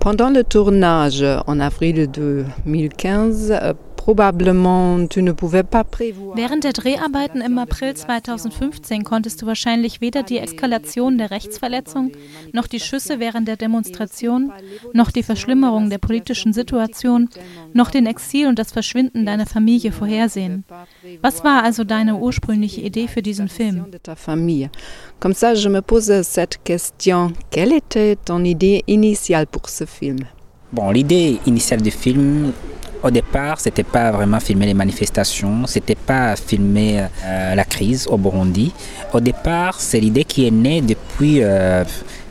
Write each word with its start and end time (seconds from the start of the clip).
Pendant 0.00 0.30
le 0.30 0.44
tournage 0.44 1.22
en 1.46 1.60
avril 1.60 2.10
2015, 2.10 3.52
Während 4.06 5.14
der 6.64 6.72
Dreharbeiten 6.72 7.40
im 7.42 7.58
April 7.58 7.94
2015 7.94 9.04
konntest 9.04 9.42
du 9.42 9.46
wahrscheinlich 9.46 10.00
weder 10.00 10.22
die 10.22 10.38
Eskalation 10.38 11.18
der 11.18 11.30
Rechtsverletzung, 11.30 12.12
noch 12.52 12.66
die 12.66 12.80
Schüsse 12.80 13.20
während 13.20 13.46
der 13.46 13.56
Demonstration, 13.56 14.52
noch 14.94 15.10
die 15.10 15.22
Verschlimmerung 15.22 15.90
der 15.90 15.98
politischen 15.98 16.52
Situation, 16.52 17.28
noch 17.74 17.90
den 17.90 18.06
Exil 18.06 18.46
und 18.46 18.58
das 18.58 18.72
Verschwinden 18.72 19.26
deiner 19.26 19.46
Familie 19.46 19.92
vorhersehen. 19.92 20.64
Was 21.20 21.44
war 21.44 21.62
also 21.62 21.84
deine 21.84 22.16
ursprüngliche 22.16 22.80
Idee 22.80 23.06
für 23.08 23.22
diesen 23.22 23.48
Film? 23.48 23.84
Comme 25.20 25.34
ça, 25.34 25.54
je 25.54 25.68
me 25.68 25.82
pose 25.82 26.22
cette 26.22 26.58
question. 26.64 27.32
Quelle 27.50 27.72
était 27.72 28.16
ton 28.24 28.42
idée 28.44 28.82
initiale 28.86 29.46
pour 29.46 29.68
ce 29.68 29.84
film? 29.84 30.20
Bon, 30.72 30.90
l'idée 30.90 31.38
initiale 31.46 31.82
du 31.82 31.90
film, 31.90 32.52
au 33.02 33.10
départ, 33.10 33.60
c'était 33.60 33.82
pas 33.82 34.10
vraiment 34.10 34.40
filmer 34.40 34.66
les 34.66 34.74
manifestations, 34.74 35.66
c'était 35.66 35.94
pas 35.94 36.36
filmer 36.36 37.06
euh, 37.24 37.54
la 37.54 37.64
crise 37.64 38.06
au 38.06 38.18
Burundi. 38.18 38.72
Au 39.12 39.20
départ, 39.20 39.80
c'est 39.80 40.00
l'idée 40.00 40.24
qui 40.24 40.46
est 40.46 40.50
née 40.50 40.82
depuis, 40.82 41.38
euh, 41.42 41.84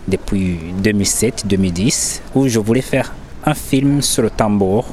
depuis 0.08 0.59
2007-2010, 0.84 2.22
où 2.36 2.48
je 2.48 2.59
voulais 2.59 2.82
faire 2.82 3.14
un 3.45 3.55
film 3.55 4.02
sur 4.02 4.23
le 4.23 4.30
tambour, 4.30 4.86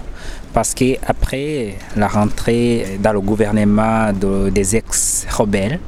parce 0.55 0.73
qu'après 0.73 1.75
la 1.97 2.09
rentrée 2.09 2.99
dans 3.02 3.13
le 3.13 3.21
gouvernement 3.21 4.13
de, 4.13 4.49
des 4.49 4.77
ex-rebelles, 4.77 5.79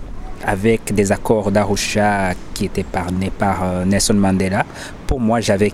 avec 0.44 0.94
des 0.94 1.10
accords 1.10 1.50
d'Arusha 1.50 2.32
qui 2.54 2.66
étaient 2.66 2.84
parnés 2.84 3.30
par 3.30 3.64
euh, 3.64 3.84
Nelson 3.84 4.14
Mandela, 4.14 4.64
pour 5.06 5.20
moi, 5.20 5.40
j'avais 5.40 5.72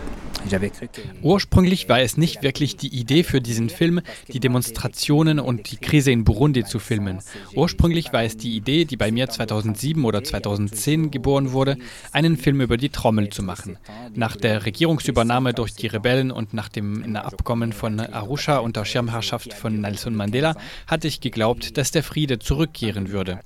Ursprünglich 1.23 1.89
war 1.89 2.01
es 2.01 2.17
nicht 2.17 2.43
wirklich 2.43 2.77
die 2.77 2.89
Idee 2.89 3.23
für 3.23 3.41
diesen 3.41 3.71
Film, 3.71 4.01
die 4.33 4.41
Demonstrationen 4.41 5.41
und 5.41 5.71
die 5.71 5.77
Krise 5.77 6.11
in 6.11 6.25
Burundi 6.25 6.65
zu 6.65 6.79
filmen. 6.79 7.19
Ursprünglich 7.55 8.13
war 8.13 8.23
es 8.25 8.37
die 8.37 8.57
Idee, 8.57 8.85
die 8.85 8.97
bei 8.97 9.11
mir 9.11 9.29
2007 9.29 10.05
oder 10.05 10.23
2010 10.23 11.11
geboren 11.11 11.53
wurde, 11.53 11.77
einen 12.13 12.37
Film 12.37 12.61
über 12.61 12.77
die 12.77 12.91
Trommel 12.91 13.31
zu 13.31 13.43
machen. 13.43 13.79
Nach 14.15 14.37
der 14.37 14.67
Regierungsübernahme 14.67 15.55
durch 15.55 15.75
die 15.75 15.87
Rebellen 15.87 16.31
und 16.31 16.55
nach 16.55 16.69
dem 16.69 17.17
Abkommen 17.17 17.73
von 17.73 18.01
Arusha 18.01 18.59
unter 18.59 18.85
Schirmherrschaft 18.85 19.55
von 19.55 19.81
Nelson 19.81 20.15
Mandela 20.15 20.57
hatte 20.87 21.09
ich 21.09 21.21
geglaubt, 21.21 21.77
dass 21.79 21.91
der 21.91 22.03
Friede 22.03 22.39
zurückkehren 22.39 23.11
würde. 23.11 23.41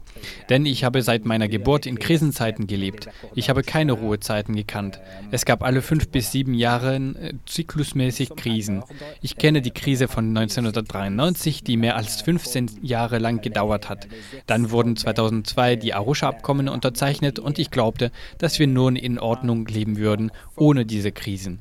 Denn 0.48 0.66
ich 0.66 0.84
habe 0.84 1.02
seit 1.02 1.24
meiner 1.24 1.48
Geburt 1.48 1.86
in 1.86 1.98
Krisenzeiten 1.98 2.66
gelebt. 2.66 3.08
Ich 3.34 3.50
habe 3.50 3.62
keine 3.62 3.92
Ruhezeiten 3.92 4.56
gekannt. 4.56 5.00
Es 5.30 5.44
gab 5.44 5.62
alle 5.62 5.82
fünf 5.82 6.08
bis 6.08 6.32
sieben 6.32 6.54
Jahre 6.54 6.87
Jahren 6.88 7.16
äh, 7.16 7.34
zyklusmäßig 7.46 8.36
Krisen. 8.36 8.82
Ich 9.22 9.36
kenne 9.36 9.62
die 9.62 9.70
Krise 9.70 10.08
von 10.08 10.36
1993, 10.36 11.62
die 11.62 11.76
mehr 11.76 11.96
als 11.96 12.22
15 12.22 12.80
Jahre 12.82 13.18
lang 13.18 13.40
gedauert 13.40 13.88
hat. 13.88 14.08
Dann 14.46 14.70
wurden 14.70 14.96
2002 14.96 15.76
die 15.76 15.94
Arusha-Abkommen 15.94 16.68
unterzeichnet 16.68 17.38
und 17.38 17.58
ich 17.58 17.70
glaubte, 17.70 18.10
dass 18.38 18.58
wir 18.58 18.66
nun 18.66 18.96
in 18.96 19.18
Ordnung 19.18 19.66
leben 19.66 19.96
würden 19.96 20.30
ohne 20.56 20.84
diese 20.86 21.12
Krisen. 21.12 21.60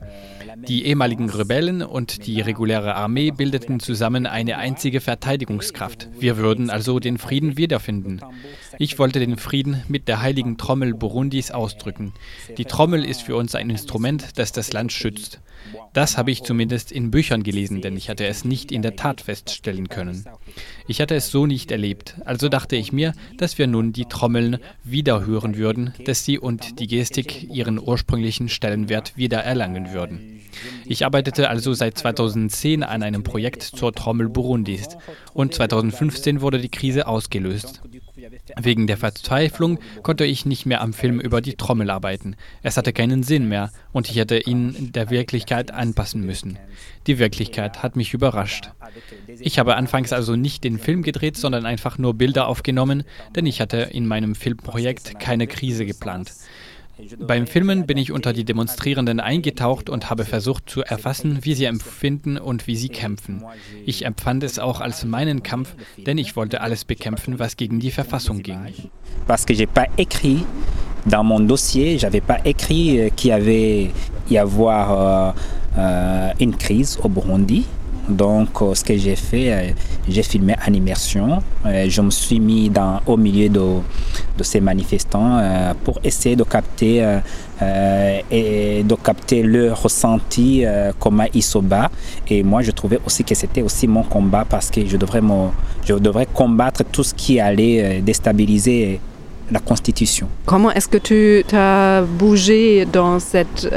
Die 0.68 0.86
ehemaligen 0.86 1.30
Rebellen 1.30 1.84
und 1.84 2.26
die 2.26 2.42
reguläre 2.42 2.96
Armee 2.96 3.32
bildeten 3.32 3.80
zusammen 3.80 4.26
eine 4.26 4.58
einzige 4.58 5.02
Verteidigungskraft. 5.02 6.10
Wir 6.20 6.38
würden 6.38 6.70
also 6.70 7.00
den 7.00 7.18
Frieden 7.18 7.58
wiederfinden. 7.58 8.22
Ich 8.80 8.98
wollte 8.98 9.20
den 9.20 9.38
Frieden 9.38 9.84
mit 9.88 10.08
der 10.08 10.22
heiligen 10.22 10.58
Trommel 10.58 10.94
Burundis 10.94 11.52
ausdrücken. 11.52 12.14
Die 12.58 12.66
Trommel 12.66 13.06
ist 13.06 13.22
für 13.22 13.36
uns 13.36 13.56
ein 13.56 13.70
Instrument, 13.70 14.38
das 14.38 14.52
das 14.52 14.74
Land 14.74 14.92
schützt. 14.92 15.17
Das 15.94 16.18
habe 16.18 16.32
ich 16.32 16.44
zumindest 16.44 16.92
in 16.92 17.12
Büchern 17.12 17.44
gelesen, 17.44 17.82
denn 17.82 17.98
ich 17.98 18.10
hatte 18.10 18.26
es 18.26 18.46
nicht 18.46 18.72
in 18.72 18.82
der 18.82 18.96
Tat 18.96 19.22
feststellen 19.22 19.90
können. 19.90 20.26
Ich 20.88 21.02
hatte 21.02 21.16
es 21.16 21.32
so 21.32 21.46
nicht 21.46 21.72
erlebt, 21.72 22.16
also 22.26 22.50
dachte 22.50 22.76
ich 22.76 22.92
mir, 22.92 23.14
dass 23.38 23.58
wir 23.58 23.68
nun 23.68 23.94
die 23.94 24.06
Trommeln 24.06 24.60
wieder 24.84 25.26
hören 25.26 25.58
würden, 25.58 25.94
dass 26.06 26.24
sie 26.24 26.40
und 26.40 26.80
die 26.80 26.88
Gestik 26.88 27.50
ihren 27.52 27.80
ursprünglichen 27.80 28.50
Stellenwert 28.50 29.18
wieder 29.18 29.40
erlangen 29.40 29.92
würden. 29.92 30.42
Ich 30.86 31.06
arbeitete 31.06 31.50
also 31.50 31.74
seit 31.74 31.98
2010 31.98 32.84
an 32.84 33.04
einem 33.04 33.24
Projekt 33.24 33.64
zur 33.64 33.94
Trommel 33.94 34.30
Burundis 34.30 34.88
und 35.34 35.54
2015 35.54 36.42
wurde 36.42 36.60
die 36.60 36.70
Krise 36.70 37.08
ausgelöst. 37.08 37.82
Wegen 38.60 38.88
der 38.88 38.98
Verzweiflung 38.98 39.80
konnte 40.04 40.26
ich 40.26 40.46
nicht 40.46 40.66
mehr 40.66 40.82
am 40.82 40.94
Film 40.94 41.20
über 41.20 41.42
die 41.42 41.56
Trommel 41.56 41.90
arbeiten. 41.90 42.36
Es 42.64 42.78
hatte 42.78 42.94
keinen 42.94 43.24
Sinn 43.24 43.48
mehr 43.48 43.72
und 43.92 44.10
ich 44.10 44.18
hätte 44.18 44.38
ihn 44.40 44.92
der 44.94 45.10
Wirklichkeit 45.10 45.72
anpassen 45.72 46.26
müssen. 46.26 46.58
Die 47.08 47.20
Wirklichkeit 47.20 47.84
hat 47.84 47.96
mich 47.96 48.14
überrascht. 48.14 48.72
Ich 49.40 49.60
habe 49.60 49.76
anfangs 49.76 50.14
also 50.14 50.36
nicht 50.36 50.64
den 50.64 50.80
Film 50.80 51.04
gedreht, 51.04 51.38
sondern 51.38 51.66
einfach 51.66 51.98
nur 51.98 52.14
Bilder 52.14 52.48
aufgenommen, 52.48 53.04
denn 53.36 53.46
ich 53.46 53.62
hatte 53.62 53.78
in 53.78 54.08
meinem 54.08 54.36
Filmprojekt 54.36 55.20
keine 55.20 55.48
Krise 55.48 55.86
geplant. 55.86 56.34
Beim 57.20 57.48
Filmen 57.48 57.86
bin 57.86 57.98
ich 57.98 58.12
unter 58.12 58.34
die 58.34 58.44
Demonstrierenden 58.44 59.20
eingetaucht 59.20 59.90
und 59.90 60.10
habe 60.10 60.26
versucht 60.26 60.70
zu 60.70 60.82
erfassen, 60.82 61.40
wie 61.42 61.54
sie 61.54 61.66
empfinden 61.66 62.38
und 62.38 62.68
wie 62.68 62.76
sie 62.76 62.90
kämpfen. 62.90 63.44
Ich 63.86 64.06
empfand 64.06 64.44
es 64.44 64.58
auch 64.60 64.82
als 64.82 65.06
meinen 65.06 65.44
Kampf, 65.44 65.76
denn 65.98 66.18
ich 66.18 66.36
wollte 66.36 66.62
alles 66.62 66.86
bekämpfen, 66.86 67.40
was 67.40 67.56
gegen 67.58 67.80
die 67.80 67.92
Verfassung 67.92 68.42
ging. 68.42 68.60
Parce 69.28 69.46
que 69.46 69.54
j'ai 69.54 69.68
pas 69.68 69.88
écrit 69.98 70.44
dans 71.06 71.24
mon 71.24 71.40
dossier, 71.40 71.98
j'avais 71.98 72.22
pas 72.22 72.40
écrit 72.46 73.00
euh, 73.00 73.10
qu'il 73.10 73.30
y 73.30 73.34
avait 73.34 73.92
y 74.30 74.38
avoir 74.38 74.92
euh, 74.92 75.32
euh, 75.78 76.32
une 76.40 76.56
crise 76.56 77.00
au 77.04 77.10
Burundi. 77.10 77.66
Donc, 78.08 78.62
euh, 78.62 78.74
ce 78.74 78.84
que 78.84 78.98
j'ai 78.98 79.16
fait, 79.16 79.52
euh, 79.52 79.72
j'ai 80.08 80.24
filmé 80.24 80.56
en 80.66 80.74
immersion. 80.74 81.42
Euh, 81.66 81.86
je 81.90 82.02
me 82.02 82.10
suis 82.10 82.40
mis 82.40 82.70
dans, 82.70 83.02
au 83.06 83.18
milieu 83.18 83.50
de, 83.50 83.64
ces 84.42 84.62
manifestants 84.62 85.42
pour 85.84 86.00
essayer 86.04 86.36
de 86.36 86.44
capter, 86.44 87.04
et 88.30 88.84
de 88.84 88.96
capter 88.96 89.42
leur 89.42 89.82
ressenti, 89.82 90.64
comment 91.00 91.26
ils 91.34 91.42
se 91.42 91.58
battent. 91.58 91.92
Et 92.30 92.44
moi, 92.44 92.62
je 92.62 92.70
trouvais 92.70 93.00
aussi 93.04 93.24
que 93.24 93.34
c'était 93.34 93.64
aussi 93.64 93.88
mon 93.88 94.04
combat 94.04 94.46
parce 94.48 94.70
que 94.70 94.86
je 94.86 94.96
devrais, 94.96 95.22
me, 95.22 95.50
je 95.86 95.96
devrais 95.96 96.28
combattre 96.28 96.84
tout 96.84 97.04
ce 97.04 97.16
qui 97.16 97.40
allait 97.40 98.00
déstabiliser 98.02 99.00
la 99.50 99.60
Constitution. 99.60 100.28
Comment 100.46 100.72
est-ce 100.72 100.88
que 100.88 100.98
tu 101.00 101.56
as 101.56 102.04
bougé 102.04 102.86
dans 102.86 103.20
cette... 103.20 103.68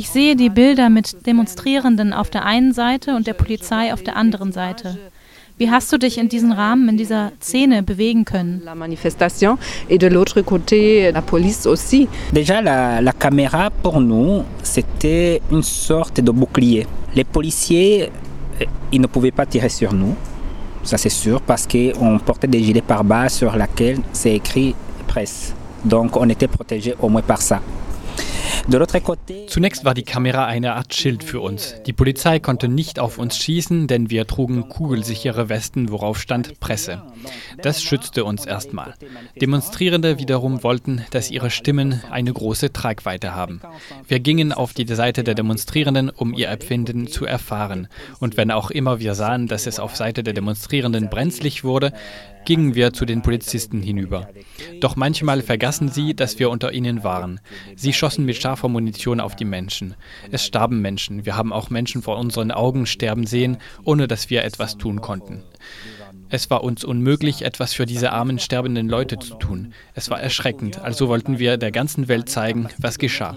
ich 0.00 0.08
sehe 0.08 0.34
die 0.34 0.48
Bilder 0.48 0.88
mit 0.88 1.26
Demonstrierenden 1.26 2.14
auf 2.14 2.30
der 2.30 2.46
einen 2.46 2.72
Seite 2.72 3.14
und 3.16 3.26
der 3.26 3.34
Polizei 3.34 3.92
auf 3.92 4.02
der 4.02 4.16
anderen 4.16 4.50
Seite. 4.50 4.96
Wie 5.58 5.70
hast 5.70 5.92
du 5.92 5.98
dich 5.98 6.16
in 6.16 6.30
diesem 6.30 6.52
Rahmen, 6.52 6.88
in 6.88 6.96
dieser 6.96 7.32
Szene 7.38 7.82
bewegen 7.82 8.24
können? 8.24 8.62
La 8.64 8.74
manifestation 8.74 9.58
et 9.90 9.98
de 9.98 10.06
l'autre 10.06 10.40
côté 10.40 11.12
la 11.12 11.20
police 11.20 11.66
aussi. 11.66 12.08
Déjà 12.32 12.62
la, 12.62 13.02
la 13.02 13.12
caméra 13.12 13.68
pour 13.82 14.00
nous 14.00 14.42
c'était 14.62 15.42
une 15.52 15.62
sorte 15.62 16.22
de 16.22 16.30
bouclier. 16.30 16.86
Les 17.14 17.24
policiers 17.24 18.08
euh, 18.62 18.64
ils 18.92 19.02
ne 19.02 19.06
pouvaient 19.06 19.36
pas 19.40 19.44
tirer 19.44 19.68
sur 19.68 19.92
nous. 19.92 20.14
Ça 20.82 20.96
c'est 20.96 21.10
sûr 21.10 21.42
parce 21.42 21.66
qu'on 21.66 22.18
portait 22.24 22.48
des 22.48 22.62
gilets 22.62 22.80
pare-balles 22.80 23.28
sur 23.28 23.54
lesquels 23.54 23.98
c'est 24.14 24.34
écrit 24.34 24.74
presse. 25.06 25.54
Donc 25.84 26.16
on 26.16 26.26
était 26.30 26.48
protégé 26.48 26.94
au 26.98 27.10
moins 27.10 27.20
par 27.20 27.42
ça. 27.42 27.60
Zunächst 29.46 29.84
war 29.84 29.94
die 29.94 30.02
Kamera 30.02 30.46
eine 30.46 30.74
Art 30.74 30.94
Schild 30.94 31.24
für 31.24 31.40
uns. 31.40 31.74
Die 31.86 31.92
Polizei 31.92 32.38
konnte 32.38 32.68
nicht 32.68 32.98
auf 32.98 33.18
uns 33.18 33.36
schießen, 33.36 33.86
denn 33.86 34.10
wir 34.10 34.26
trugen 34.26 34.68
kugelsichere 34.68 35.48
Westen, 35.48 35.90
worauf 35.90 36.20
stand 36.20 36.60
Presse. 36.60 37.02
Das 37.62 37.82
schützte 37.82 38.24
uns 38.24 38.46
erstmal. 38.46 38.94
Demonstrierende 39.40 40.18
wiederum 40.18 40.62
wollten, 40.62 41.04
dass 41.10 41.30
ihre 41.30 41.50
Stimmen 41.50 42.02
eine 42.10 42.32
große 42.32 42.72
Tragweite 42.72 43.34
haben. 43.34 43.60
Wir 44.06 44.20
gingen 44.20 44.52
auf 44.52 44.72
die 44.72 44.86
Seite 44.86 45.24
der 45.24 45.34
Demonstrierenden, 45.34 46.10
um 46.10 46.34
ihr 46.34 46.48
Empfinden 46.48 47.08
zu 47.08 47.24
erfahren. 47.24 47.88
Und 48.20 48.36
wenn 48.36 48.50
auch 48.50 48.70
immer 48.70 49.00
wir 49.00 49.14
sahen, 49.14 49.48
dass 49.48 49.66
es 49.66 49.80
auf 49.80 49.96
Seite 49.96 50.22
der 50.22 50.34
Demonstrierenden 50.34 51.10
brenzlig 51.10 51.64
wurde, 51.64 51.92
gingen 52.44 52.74
wir 52.74 52.92
zu 52.92 53.04
den 53.04 53.22
Polizisten 53.22 53.82
hinüber. 53.82 54.28
Doch 54.80 54.96
manchmal 54.96 55.42
vergaßen 55.42 55.88
sie, 55.88 56.14
dass 56.14 56.38
wir 56.38 56.50
unter 56.50 56.72
ihnen 56.72 57.04
waren. 57.04 57.40
Sie 57.76 57.92
schossen 57.92 58.24
mit 58.24 58.36
scharfer 58.36 58.68
Munition 58.68 59.20
auf 59.20 59.36
die 59.36 59.44
Menschen. 59.44 59.94
Es 60.30 60.44
starben 60.44 60.80
Menschen. 60.80 61.26
Wir 61.26 61.36
haben 61.36 61.52
auch 61.52 61.70
Menschen 61.70 62.02
vor 62.02 62.18
unseren 62.18 62.50
Augen 62.50 62.86
sterben 62.86 63.26
sehen, 63.26 63.58
ohne 63.84 64.08
dass 64.08 64.30
wir 64.30 64.44
etwas 64.44 64.78
tun 64.78 65.00
konnten. 65.00 65.42
Es 66.32 66.48
war 66.48 66.62
uns 66.62 66.84
unmöglich, 66.84 67.42
etwas 67.42 67.74
für 67.74 67.86
diese 67.86 68.12
armen 68.12 68.38
sterbenden 68.38 68.88
Leute 68.88 69.18
zu 69.18 69.34
tun. 69.34 69.72
Es 69.94 70.10
war 70.10 70.20
erschreckend, 70.20 70.80
also 70.80 71.08
wollten 71.08 71.40
wir 71.40 71.56
der 71.56 71.72
ganzen 71.72 72.06
Welt 72.06 72.28
zeigen, 72.28 72.68
was 72.78 72.98
geschah. 72.98 73.36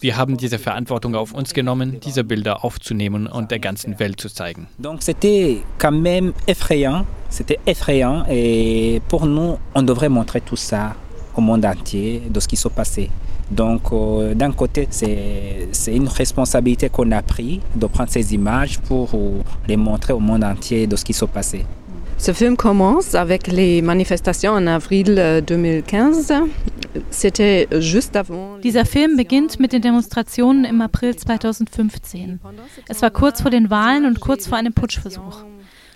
Wir 0.00 0.16
haben 0.16 0.36
diese 0.36 0.58
Verantwortung 0.58 1.14
auf 1.14 1.32
uns 1.32 1.54
genommen, 1.54 2.00
diese 2.00 2.24
Bilder 2.24 2.64
aufzunehmen 2.64 3.28
und 3.28 3.52
der 3.52 3.60
ganzen 3.60 4.00
Welt 4.00 4.20
zu 4.20 4.28
zeigen. 4.28 4.66
Donc 4.78 5.02
c'était 5.02 5.62
quand 5.78 5.96
même 6.02 6.32
effrayant, 6.46 7.06
c'était 7.30 7.60
effrayant 7.64 8.24
et 8.28 9.00
pour 9.08 9.24
nous, 9.24 9.58
on 9.74 9.82
devrait 9.82 10.08
montrer 10.08 10.40
tout 10.40 10.56
ça 10.56 10.96
au 11.36 11.40
monde 11.40 11.64
entier 11.64 12.22
de 12.28 12.40
ce 12.40 12.48
qui 12.48 12.56
s'est 12.56 12.68
passé. 12.70 13.08
Donc, 13.50 13.92
euh, 13.92 14.34
d'un 14.34 14.52
côté, 14.52 14.88
c'est 14.90 15.94
une 15.94 16.08
responsabilité 16.08 16.88
qu'on 16.88 17.10
a 17.12 17.20
pris 17.22 17.60
de 17.74 17.86
prendre 17.86 18.10
ces 18.10 18.32
images 18.32 18.78
pour 18.80 19.10
euh, 19.14 19.42
les 19.68 19.76
montrer 19.76 20.14
au 20.14 20.20
monde 20.20 20.42
entier 20.42 20.86
de 20.86 20.96
ce 20.96 21.04
qui 21.04 21.12
s'est 21.12 21.26
passé. 21.26 21.66
Ce 22.22 22.32
film 22.32 22.56
commence 22.56 23.16
avec 23.16 23.48
les 23.48 23.82
manifestations 23.82 24.52
en 24.52 24.68
avril 24.68 25.42
2015. 25.44 26.32
C'était 27.10 27.66
juste 27.80 28.14
avant. 28.14 28.60
Dieser 28.62 28.84
Film 28.84 29.16
beginnt 29.16 29.58
mit 29.58 29.72
den 29.72 29.82
Demonstrationen 29.82 30.64
im 30.64 30.80
April 30.82 31.16
2015. 31.16 32.38
Es 32.88 33.02
war 33.02 33.10
kurz 33.10 33.42
vor 33.42 33.50
den 33.50 33.70
Wahlen 33.70 34.06
und 34.06 34.20
kurz 34.20 34.46
vor 34.46 34.56
einem 34.56 34.72
Putschversuch. 34.72 35.42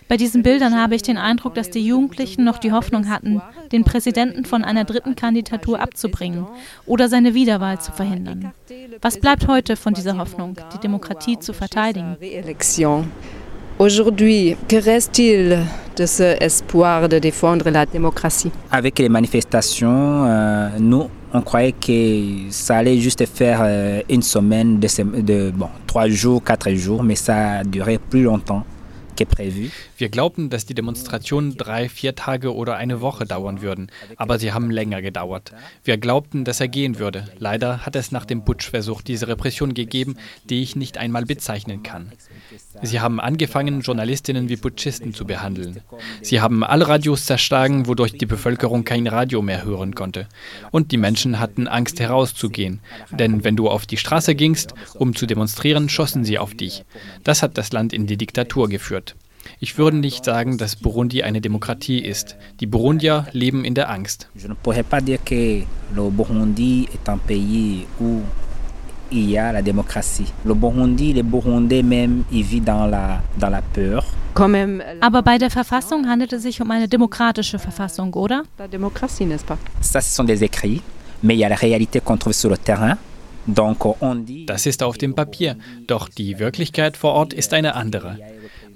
Bei 0.09 0.17
diesen 0.17 0.43
Bildern 0.43 0.75
habe 0.75 0.97
ich 0.97 1.03
den 1.03 1.17
Eindruck, 1.17 1.55
dass 1.55 1.71
die 1.71 1.87
Jugendlichen 1.87 2.43
noch 2.43 2.59
die 2.59 2.73
Hoffnung 2.73 3.09
hatten, 3.09 3.41
den 3.71 3.85
Präsidenten 3.85 4.45
von 4.45 4.65
einer 4.65 4.83
dritten 4.83 5.15
Kandidatur 5.15 5.79
abzubringen 5.79 6.45
oder 6.87 7.09
seine 7.09 7.35
Wiederwahl 7.35 7.81
zu 7.81 7.93
verhindern. 7.93 8.53
Was 9.01 9.21
bleibt 9.21 9.47
heute 9.47 9.77
von 9.77 9.95
dieser 9.95 10.19
Hoffnung, 10.19 10.57
die 10.75 10.79
Demokratie 10.79 11.39
zu 11.39 11.53
verteidigen? 11.53 12.17
Aujourd'hui, 13.79 14.57
que 14.69 14.77
reste-t-il 14.77 15.59
de 15.99 16.07
ce 16.07 16.43
espoir 16.43 17.11
de 17.11 17.19
défendre 17.19 17.69
la 17.69 17.85
démocratie 17.85 18.51
Avec 18.71 18.99
les 18.99 19.11
manifestations, 19.11 20.25
euh, 20.25 20.71
nous, 20.79 21.11
on 21.35 21.43
croyait 21.43 21.73
que 21.73 22.51
ça 22.51 22.79
allait 22.79 22.99
juste 22.99 23.27
faire 23.27 23.61
euh, 23.63 24.01
une 24.09 24.23
semaine 24.23 24.81
de, 24.81 25.21
de 25.21 25.51
bon, 25.55 25.69
trois 25.87 26.09
jours, 26.09 26.43
quatre 26.43 26.71
jours, 26.73 27.03
mais 27.03 27.17
ça 27.17 27.59
a 27.59 27.65
duré 27.65 27.99
plus 27.99 28.23
longtemps. 28.23 28.65
Wir 29.97 30.09
glaubten, 30.11 30.51
dass 30.51 30.67
die 30.67 30.75
Demonstrationen 30.75 31.57
drei, 31.57 31.89
vier 31.89 32.15
Tage 32.15 32.55
oder 32.55 32.77
eine 32.77 33.01
Woche 33.01 33.25
dauern 33.25 33.63
würden, 33.63 33.91
aber 34.17 34.39
sie 34.39 34.53
haben 34.53 34.71
länger 34.71 35.01
gedauert. 35.01 35.53
Wir 35.85 35.97
glaubten, 35.97 36.45
dass 36.45 36.61
er 36.61 36.69
gehen 36.69 36.99
würde. 36.99 37.25
Leider 37.39 37.87
hat 37.87 37.97
es 37.97 38.13
nach 38.13 38.27
dem 38.27 38.45
Putschversuch 38.45 39.03
diese 39.03 39.29
Repression 39.29 39.73
gegeben, 39.75 40.17
die 40.51 40.63
ich 40.63 40.77
nicht 40.77 40.99
einmal 40.99 41.25
bezeichnen 41.25 41.83
kann. 41.83 42.13
Sie 42.83 43.01
haben 43.01 43.21
angefangen, 43.21 43.81
Journalistinnen 43.81 44.49
wie 44.49 44.57
Putschisten 44.57 45.15
zu 45.15 45.25
behandeln. 45.25 45.81
Sie 46.23 46.41
haben 46.41 46.63
alle 46.65 46.89
Radios 46.89 47.27
zerschlagen, 47.27 47.87
wodurch 47.87 48.13
die 48.13 48.27
Bevölkerung 48.27 48.85
kein 48.85 49.07
Radio 49.07 49.43
mehr 49.43 49.65
hören 49.65 49.95
konnte. 49.95 50.29
Und 50.71 50.93
die 50.93 50.97
Menschen 50.97 51.39
hatten 51.39 51.69
Angst 51.69 52.01
herauszugehen. 52.01 52.81
Denn 53.11 53.45
wenn 53.45 53.57
du 53.57 53.69
auf 53.69 53.87
die 53.87 53.97
Straße 53.97 54.35
gingst, 54.35 54.75
um 54.95 55.15
zu 55.15 55.27
demonstrieren, 55.27 55.89
schossen 55.89 56.25
sie 56.25 56.39
auf 56.39 56.55
dich. 56.55 56.85
Das 57.25 57.43
hat 57.43 57.59
das 57.59 57.73
Land 57.73 57.93
in 57.93 58.07
die 58.07 58.17
Diktatur 58.17 58.69
geführt. 58.69 59.17
Ich 59.61 59.79
würde 59.79 59.97
nicht 59.97 60.25
sagen, 60.25 60.59
dass 60.59 60.77
Burundi 60.77 61.23
eine 61.23 61.41
Demokratie 61.41 62.01
ist. 62.01 62.37
Die 62.61 62.67
Burundier 62.67 63.27
leben 63.33 63.65
in 63.65 63.75
der 63.75 63.91
Angst. 63.91 64.29
Je 64.35 64.49
ne 64.49 64.55
pourrais 64.55 64.85
pas 64.85 65.01
dire 65.01 65.19
que 65.25 65.63
le 65.95 66.11
Burundi 66.11 66.89
est 66.93 67.09
un 67.09 67.19
pays 67.19 67.87
où 68.01 68.23
il 69.11 69.31
y 69.31 69.39
a 69.39 69.53
la 69.53 69.63
démocratie. 69.63 70.33
Le 70.45 70.55
Burundi, 70.55 71.13
les 71.13 71.23
Burundais 71.23 71.83
même, 71.83 72.25
ils 72.33 72.43
vivent 72.43 72.65
dans 72.65 72.87
la, 72.87 73.21
dans 73.39 73.51
la 73.51 73.63
peur. 73.63 74.05
Aber 75.01 75.23
bei 75.23 75.39
der 75.39 75.51
Verfassung 75.51 76.07
handelt 76.07 76.33
es 76.35 76.43
sich 76.43 76.61
um 76.61 76.71
eine 76.71 76.89
demokratische 76.89 77.59
Verfassung, 77.59 78.13
oder? 78.13 78.43
Ça, 79.81 80.01
ce 80.03 80.15
sont 80.15 80.25
des 80.25 80.45
écrits, 80.45 80.83
mais 81.23 81.35
il 81.35 81.39
y 81.39 81.45
a 81.45 81.49
la 81.49 81.57
réalité 81.57 82.01
qu'on 82.01 82.19
trouve 82.19 82.35
sur 82.35 82.51
le 82.51 82.59
terrain. 82.59 82.99
Das 84.47 84.67
ist 84.67 84.83
auf 84.83 84.99
dem 84.99 85.15
Papier, 85.15 85.57
doch 85.87 86.09
die 86.09 86.39
Wirklichkeit 86.39 86.97
vor 86.97 87.13
Ort 87.13 87.33
ist 87.33 87.55
eine 87.55 87.77
andere. 87.77 88.19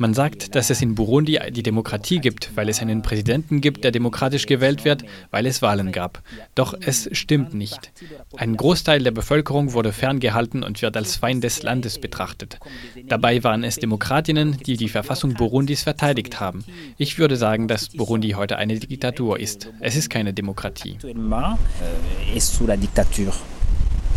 Man 0.00 0.14
sagt, 0.14 0.55
dass 0.55 0.70
es 0.70 0.81
in 0.81 0.94
Burundi 0.94 1.38
die 1.50 1.62
Demokratie 1.62 2.20
gibt, 2.20 2.56
weil 2.56 2.70
es 2.70 2.81
einen 2.81 3.02
Präsidenten 3.02 3.61
gibt, 3.61 3.85
der 3.85 3.91
demokratisch 3.91 4.47
gewählt 4.47 4.87
wird, 4.87 5.05
weil 5.31 5.44
es 5.44 5.61
Wahlen 5.61 5.93
gab. 5.93 6.23
Doch 6.55 6.73
es 6.81 7.11
stimmt 7.12 7.52
nicht. 7.52 7.93
Ein 8.35 8.56
Großteil 8.56 9.02
der 9.02 9.11
Bevölkerung 9.11 9.75
wurde 9.75 9.93
ferngehalten 9.93 10.62
und 10.62 10.81
wird 10.81 10.97
als 10.97 11.17
Feind 11.17 11.44
des 11.44 11.62
Landes 11.62 12.00
betrachtet. 12.00 12.58
Dabei 13.08 13.44
waren 13.44 13.62
es 13.62 13.76
Demokratinnen, 13.76 14.56
die 14.64 14.79
die 14.79 14.88
Verfassung 14.88 15.35
Burundis 15.35 15.82
verteidigt 15.82 16.41
haben. 16.41 16.64
Ich 16.96 17.19
würde 17.19 17.37
sagen, 17.37 17.69
dass 17.69 17.91
Burundi 17.91 18.31
heute 18.31 18.56
eine 18.56 18.79
Diktatur 18.79 19.38
ist. 19.38 19.69
Es 19.81 19.96
ist 19.96 20.08
keine 20.08 20.32
Demokratie. 20.32 20.96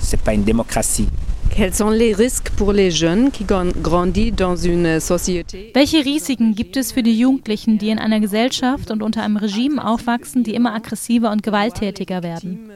C'est 0.02 0.22
pas 0.22 0.34
une 0.34 0.46
démocratie. 0.46 1.08
Quels 1.56 1.76
sont 1.76 1.92
les 1.92 2.14
risques 2.14 2.50
pour 2.58 2.74
les 2.74 2.90
jeunes 2.90 3.30
qui 3.30 3.46
grandissent 3.46 4.36
dans 4.36 4.56
une 4.56 5.00
société? 5.00 5.72
Welche 5.76 6.04
Risiken 6.04 6.56
gibt 6.56 6.78
es 6.78 6.92
für 6.92 7.04
die 7.04 7.16
Jugendlichen, 7.16 7.78
die 7.78 7.90
in 7.90 8.00
einer 8.00 8.20
Gesellschaft 8.20 8.90
und 8.90 9.04
unter 9.04 9.22
einem 9.22 9.38
Regime 9.38 9.86
aufwachsen, 9.86 10.44
die 10.44 10.56
immer 10.56 10.74
aggressiver 10.74 11.32
und 11.32 11.44
gewalttätiger 11.44 12.24
werden? 12.24 12.72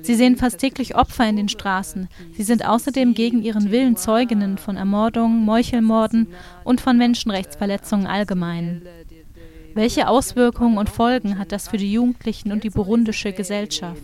Sie 0.00 0.14
sehen 0.14 0.36
fast 0.36 0.58
täglich 0.58 0.96
Opfer 0.96 1.28
in 1.28 1.36
den 1.36 1.50
Straßen. 1.50 2.08
Sie 2.34 2.44
sind 2.44 2.66
außerdem 2.66 3.12
gegen 3.12 3.42
ihren 3.42 3.70
Willen 3.70 3.98
Zeuginnen 3.98 4.56
von 4.56 4.76
Ermordungen, 4.76 5.44
Meuchelmorden 5.44 6.28
und 6.64 6.80
von 6.80 6.96
Menschenrechtsverletzungen 6.96 8.06
allgemein. 8.06 8.80
Welche 9.74 10.08
Auswirkungen 10.08 10.78
und 10.78 10.88
Folgen 10.88 11.38
hat 11.38 11.52
das 11.52 11.68
für 11.68 11.76
die 11.76 11.92
Jugendlichen 11.92 12.52
und 12.52 12.64
die 12.64 12.70
burundische 12.70 13.32
Gesellschaft? 13.32 14.00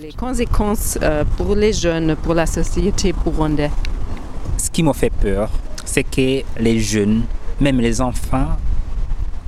Ce 4.70 4.76
qui 4.76 4.82
me 4.84 4.92
fait 4.92 5.10
peur, 5.10 5.50
c'est 5.84 6.04
que 6.04 6.42
les 6.60 6.78
jeunes, 6.78 7.24
même 7.60 7.80
les 7.80 8.00
enfants, 8.00 8.56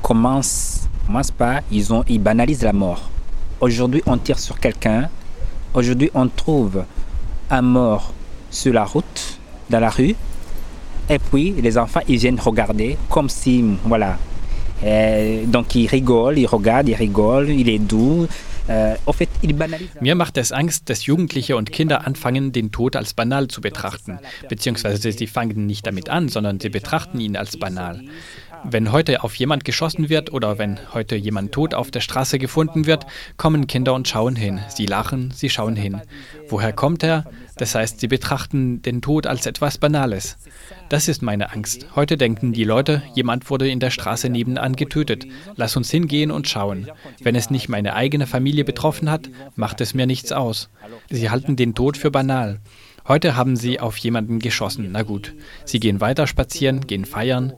commencent, 0.02 0.88
commencent 1.06 1.30
pas, 1.30 1.60
ils, 1.70 1.92
ont, 1.92 2.02
ils 2.08 2.18
banalisent 2.18 2.64
la 2.64 2.72
mort. 2.72 3.08
Aujourd'hui, 3.60 4.02
on 4.06 4.18
tire 4.18 4.40
sur 4.40 4.58
quelqu'un. 4.58 5.08
Aujourd'hui, 5.74 6.10
on 6.14 6.26
trouve 6.26 6.84
un 7.50 7.62
mort 7.62 8.12
sur 8.50 8.72
la 8.72 8.84
route, 8.84 9.38
dans 9.70 9.78
la 9.78 9.90
rue. 9.90 10.16
Et 11.08 11.20
puis, 11.20 11.52
les 11.52 11.78
enfants, 11.78 12.00
ils 12.08 12.18
viennent 12.18 12.40
regarder 12.40 12.96
comme 13.08 13.28
si, 13.28 13.64
voilà. 13.84 14.18
Et 14.84 15.44
donc, 15.46 15.76
ils 15.76 15.86
rigolent, 15.86 16.38
ils 16.38 16.46
regardent, 16.46 16.88
ils 16.88 16.96
rigolent, 16.96 17.48
il 17.48 17.68
est 17.68 17.78
doux. 17.78 18.26
Äh, 18.68 18.96
Mir 20.00 20.14
macht 20.14 20.36
es 20.36 20.52
Angst, 20.52 20.88
dass 20.88 21.06
Jugendliche 21.06 21.56
und 21.56 21.72
Kinder 21.72 22.06
anfangen, 22.06 22.52
den 22.52 22.70
Tod 22.70 22.96
als 22.96 23.14
banal 23.14 23.48
zu 23.48 23.60
betrachten. 23.60 24.18
Beziehungsweise 24.48 25.12
sie 25.12 25.26
fangen 25.26 25.66
nicht 25.66 25.86
damit 25.86 26.08
an, 26.08 26.28
sondern 26.28 26.60
sie 26.60 26.68
betrachten 26.68 27.20
ihn 27.20 27.36
als 27.36 27.56
banal. 27.56 28.02
Wenn 28.64 28.92
heute 28.92 29.24
auf 29.24 29.34
jemand 29.34 29.64
geschossen 29.64 30.08
wird 30.08 30.32
oder 30.32 30.58
wenn 30.58 30.78
heute 30.94 31.16
jemand 31.16 31.52
tot 31.52 31.74
auf 31.74 31.90
der 31.90 32.00
Straße 32.00 32.38
gefunden 32.38 32.86
wird, 32.86 33.06
kommen 33.36 33.66
Kinder 33.66 33.92
und 33.94 34.06
schauen 34.06 34.36
hin. 34.36 34.60
Sie 34.68 34.86
lachen, 34.86 35.32
sie 35.32 35.50
schauen 35.50 35.74
hin. 35.74 36.00
Woher 36.48 36.72
kommt 36.72 37.02
er? 37.02 37.24
Das 37.56 37.74
heißt, 37.74 38.00
sie 38.00 38.08
betrachten 38.08 38.80
den 38.82 39.02
Tod 39.02 39.26
als 39.26 39.46
etwas 39.46 39.78
Banales. 39.78 40.38
Das 40.88 41.08
ist 41.08 41.22
meine 41.22 41.52
Angst. 41.52 41.86
Heute 41.96 42.16
denken 42.16 42.52
die 42.52 42.64
Leute, 42.64 43.02
jemand 43.14 43.50
wurde 43.50 43.68
in 43.68 43.80
der 43.80 43.90
Straße 43.90 44.28
nebenan 44.28 44.76
getötet. 44.76 45.26
Lass 45.56 45.76
uns 45.76 45.90
hingehen 45.90 46.30
und 46.30 46.48
schauen. 46.48 46.88
Wenn 47.20 47.34
es 47.34 47.50
nicht 47.50 47.68
meine 47.68 47.94
eigene 47.94 48.26
Familie 48.26 48.64
betroffen 48.64 49.10
hat, 49.10 49.28
macht 49.56 49.80
es 49.80 49.94
mir 49.94 50.06
nichts 50.06 50.32
aus. 50.32 50.70
Sie 51.10 51.30
halten 51.30 51.56
den 51.56 51.74
Tod 51.74 51.96
für 51.96 52.10
banal. 52.10 52.60
Heute 53.06 53.36
haben 53.36 53.56
sie 53.56 53.80
auf 53.80 53.96
jemanden 53.96 54.38
geschossen. 54.38 54.88
Na 54.92 55.02
gut. 55.02 55.34
Sie 55.64 55.80
gehen 55.80 56.00
weiter 56.00 56.26
spazieren, 56.26 56.86
gehen 56.86 57.04
feiern, 57.04 57.52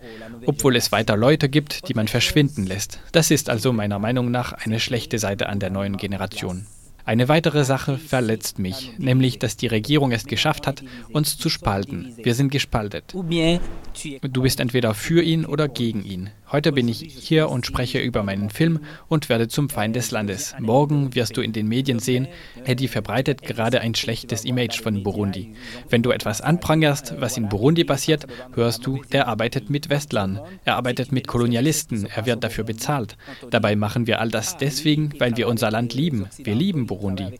obwohl 0.46 0.76
es 0.76 0.90
weiter 0.90 1.16
Leute 1.16 1.48
gibt, 1.48 1.88
die 1.88 1.94
man 1.94 2.08
verschwinden 2.08 2.66
lässt. 2.66 3.00
Das 3.12 3.30
ist 3.30 3.50
also 3.50 3.72
meiner 3.72 3.98
Meinung 3.98 4.30
nach 4.30 4.52
eine 4.52 4.80
schlechte 4.80 5.18
Seite 5.18 5.48
an 5.48 5.60
der 5.60 5.70
neuen 5.70 5.96
Generation. 5.96 6.66
Eine 7.06 7.28
weitere 7.28 7.64
Sache 7.64 7.98
verletzt 7.98 8.58
mich, 8.58 8.92
nämlich 8.96 9.38
dass 9.38 9.58
die 9.58 9.66
Regierung 9.66 10.10
es 10.12 10.24
geschafft 10.24 10.66
hat, 10.66 10.82
uns 11.12 11.36
zu 11.36 11.50
spalten. 11.50 12.14
Wir 12.16 12.34
sind 12.34 12.50
gespaltet. 12.50 13.12
Du 13.12 14.42
bist 14.42 14.58
entweder 14.58 14.94
für 14.94 15.22
ihn 15.22 15.44
oder 15.44 15.68
gegen 15.68 16.02
ihn. 16.02 16.30
Heute 16.54 16.70
bin 16.70 16.87
ich 16.87 17.00
hier 17.00 17.50
und 17.50 17.66
spreche 17.66 17.99
über 17.99 18.23
meinen 18.23 18.49
Film 18.49 18.78
und 19.08 19.28
werde 19.28 19.49
zum 19.49 19.68
Feind 19.68 19.96
des 19.96 20.12
Landes. 20.12 20.54
Morgen 20.61 21.16
wirst 21.16 21.37
du 21.37 21.40
in 21.40 21.52
den 21.52 21.66
Medien 21.66 21.99
sehen, 21.99 22.28
Eddie 22.64 22.87
verbreitet 22.87 23.42
gerade 23.42 23.80
ein 23.80 23.96
schlechtes 23.96 24.44
Image 24.44 24.80
von 24.80 25.02
Burundi. 25.02 25.56
Wenn 25.90 26.04
du 26.04 26.12
etwas 26.12 26.40
anprangerst, 26.40 27.16
was 27.18 27.37
in 27.37 27.49
Burundi 27.49 27.82
passiert, 27.82 28.28
hörst 28.54 28.87
du, 28.87 29.02
der 29.11 29.26
arbeitet 29.26 29.68
mit 29.68 29.90
Westlern, 29.90 30.38
er 30.64 30.76
arbeitet 30.76 31.11
mit 31.11 31.26
Kolonialisten, 31.26 32.06
er 32.06 32.25
wird 32.25 32.44
dafür 32.44 32.62
bezahlt. 32.62 33.16
Dabei 33.50 33.75
machen 33.75 34.06
wir 34.06 34.20
all 34.20 34.30
das 34.30 34.56
deswegen, 34.56 35.12
weil 35.18 35.37
wir 35.37 35.49
unser 35.49 35.73
Land 35.73 35.92
lieben. 35.92 36.26
Wir 36.38 36.54
lieben 36.54 36.87
Burundi. 36.87 37.32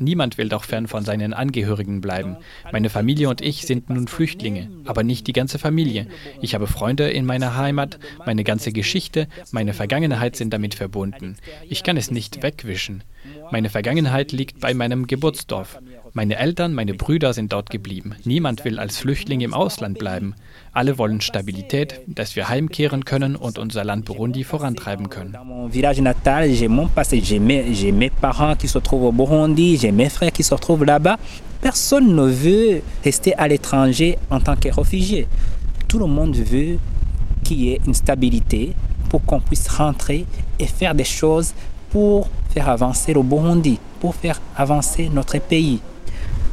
Niemand 0.00 0.38
will 0.38 0.48
doch 0.48 0.64
fern 0.64 0.88
von 0.88 1.04
seinen 1.04 1.34
Angehörigen 1.34 2.00
bleiben. 2.00 2.36
Meine 2.72 2.90
Familie 2.90 3.28
und 3.28 3.42
ich 3.42 3.62
sind 3.64 3.90
nun 3.90 4.08
Flüchtlinge, 4.08 4.68
aber 4.86 5.04
nicht 5.04 5.28
die 5.28 5.34
ganze 5.34 5.60
Familie. 5.60 6.08
Ich 6.40 6.56
habe 6.56 6.66
Freunde 6.66 7.08
in 7.10 7.24
meiner 7.24 7.56
Heimat, 7.56 8.00
meine 8.26 8.39
ganze 8.44 8.72
Geschichte, 8.72 9.28
meine 9.50 9.74
Vergangenheit 9.74 10.36
sind 10.36 10.52
damit 10.52 10.74
verbunden. 10.74 11.36
Ich 11.68 11.82
kann 11.82 11.96
es 11.96 12.10
nicht 12.10 12.42
wegwischen. 12.42 13.02
Meine 13.50 13.68
Vergangenheit 13.68 14.32
liegt 14.32 14.60
bei 14.60 14.74
meinem 14.74 15.06
Geburtsdorf. 15.06 15.78
Meine 16.12 16.36
Eltern, 16.36 16.72
meine 16.74 16.94
Brüder 16.94 17.32
sind 17.32 17.52
dort 17.52 17.70
geblieben. 17.70 18.14
Niemand 18.24 18.64
will 18.64 18.78
als 18.78 18.98
Flüchtling 18.98 19.40
im 19.40 19.54
Ausland 19.54 19.98
bleiben. 19.98 20.34
Alle 20.72 20.98
wollen 20.98 21.20
Stabilität, 21.20 22.00
dass 22.06 22.34
wir 22.34 22.48
heimkehren 22.48 23.04
können 23.04 23.36
und 23.36 23.58
unser 23.58 23.84
Land 23.84 24.06
Burundi 24.06 24.44
vorantreiben 24.44 25.10
können. 25.10 25.36
Personne 31.60 32.14
ne 32.14 32.26
veut 32.26 32.82
rester 33.04 33.38
à 33.38 33.46
l'étranger 33.46 34.16
en 34.30 34.40
tant 34.40 34.56
que 34.56 34.70
réfugié. 34.70 35.26
Tout 35.88 35.98
le 35.98 36.06
monde 36.06 36.36
veut 36.36 36.78
qu'il 37.50 37.62
y 37.62 37.72
ait 37.72 37.80
une 37.84 37.94
stabilité 37.94 38.74
pour 39.08 39.24
qu'on 39.24 39.40
puisse 39.40 39.66
rentrer 39.68 40.24
et 40.60 40.66
faire 40.66 40.94
des 40.94 41.04
choses 41.04 41.52
pour 41.90 42.28
faire 42.50 42.68
avancer 42.68 43.12
le 43.12 43.22
Burundi, 43.22 43.78
pour 43.98 44.14
faire 44.14 44.40
avancer 44.56 45.10
notre 45.12 45.38
pays. 45.40 45.80